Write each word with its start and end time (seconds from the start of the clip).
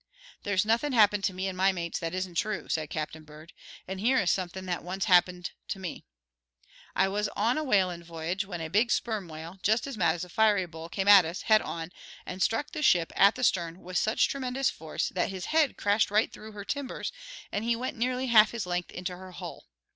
"There's 0.41 0.65
nothing 0.65 0.93
happened 0.93 1.23
to 1.25 1.33
me 1.33 1.47
and 1.47 1.55
my 1.55 1.71
mates 1.71 1.99
that 1.99 2.15
isn't 2.15 2.33
true," 2.33 2.67
said 2.69 2.89
Captain 2.89 3.23
Bird, 3.23 3.53
"and 3.87 3.99
here 3.99 4.19
is 4.19 4.31
something 4.31 4.65
that 4.65 4.83
once 4.83 5.05
happened 5.05 5.51
to 5.67 5.77
me: 5.77 6.05
I 6.95 7.07
was 7.07 7.27
on 7.35 7.55
a 7.55 7.63
whaling 7.63 8.01
v'yage 8.03 8.43
when 8.43 8.61
a 8.61 8.67
big 8.67 8.89
sperm 8.89 9.27
whale, 9.27 9.59
just 9.61 9.85
as 9.85 9.97
mad 9.97 10.15
as 10.15 10.25
a 10.25 10.29
fiery 10.29 10.65
bull, 10.65 10.89
came 10.89 11.07
at 11.07 11.23
us, 11.23 11.43
head 11.43 11.61
on, 11.61 11.91
and 12.25 12.41
struck 12.41 12.71
the 12.71 12.81
ship 12.81 13.13
at 13.15 13.35
the 13.35 13.43
stern 13.43 13.81
with 13.81 13.99
such 13.99 14.27
tremendous 14.27 14.71
force 14.71 15.09
that 15.09 15.29
his 15.29 15.45
head 15.53 15.77
crashed 15.77 16.09
right 16.09 16.33
through 16.33 16.53
her 16.53 16.65
timbers 16.65 17.11
and 17.51 17.63
he 17.63 17.75
went 17.75 17.95
nearly 17.95 18.25
half 18.25 18.49
his 18.49 18.65
length 18.65 18.89
into 18.89 19.15
her 19.17 19.33
hull. 19.33 19.67